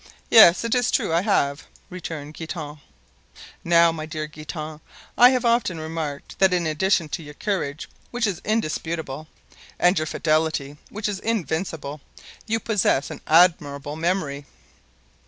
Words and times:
"Yes, 0.31 0.63
it's 0.63 0.89
true. 0.89 1.13
I 1.13 1.21
have," 1.21 1.65
returned 1.91 2.33
Guitant. 2.33 2.79
"Now, 3.63 3.91
my 3.91 4.07
dear 4.07 4.25
Guitant, 4.25 4.81
I 5.15 5.29
have 5.29 5.45
often 5.45 5.79
remarked 5.79 6.39
that 6.39 6.53
in 6.55 6.65
addition 6.65 7.07
to 7.09 7.21
your 7.21 7.35
courage, 7.35 7.87
which 8.09 8.25
is 8.25 8.41
indisputable, 8.43 9.27
and 9.77 9.99
your 9.99 10.07
fidelity, 10.07 10.77
which 10.89 11.07
is 11.07 11.19
invincible, 11.19 12.01
you 12.47 12.59
possess 12.59 13.11
an 13.11 13.21
admirable 13.27 13.95
memory." 13.95 14.47